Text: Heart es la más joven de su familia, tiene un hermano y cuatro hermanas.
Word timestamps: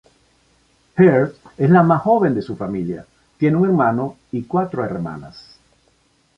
Heart 0.97 1.35
es 1.59 1.69
la 1.69 1.83
más 1.83 2.01
joven 2.01 2.33
de 2.33 2.41
su 2.41 2.55
familia, 2.55 3.05
tiene 3.37 3.57
un 3.57 3.65
hermano 3.65 4.17
y 4.31 4.45
cuatro 4.45 4.83
hermanas. 4.83 5.59